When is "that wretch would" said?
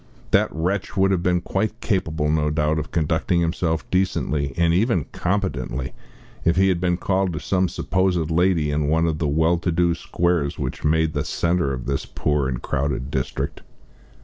0.31-1.11